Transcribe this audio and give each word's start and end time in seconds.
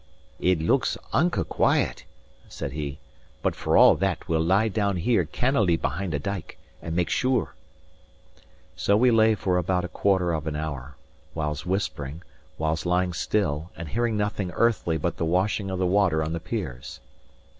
"It 0.39 0.59
looks 0.59 0.97
unco' 1.13 1.43
quiet," 1.43 2.05
said 2.49 2.71
he; 2.71 2.97
"but 3.43 3.53
for 3.53 3.77
all 3.77 3.93
that 3.93 4.27
we'll 4.27 4.41
lie 4.43 4.67
down 4.67 4.97
here 4.97 5.25
cannily 5.25 5.77
behind 5.77 6.15
a 6.15 6.17
dyke, 6.17 6.57
and 6.81 6.95
make 6.95 7.07
sure." 7.11 7.53
So 8.75 8.97
we 8.97 9.11
lay 9.11 9.35
for 9.35 9.59
about 9.59 9.85
a 9.85 9.87
quarter 9.87 10.33
of 10.33 10.47
an 10.47 10.55
hour, 10.55 10.95
whiles 11.35 11.67
whispering, 11.67 12.23
whiles 12.57 12.83
lying 12.83 13.13
still 13.13 13.69
and 13.77 13.89
hearing 13.89 14.17
nothing 14.17 14.49
earthly 14.55 14.97
but 14.97 15.17
the 15.17 15.25
washing 15.25 15.69
of 15.69 15.77
the 15.77 15.85
water 15.85 16.23
on 16.23 16.33
the 16.33 16.39
piers. 16.39 16.99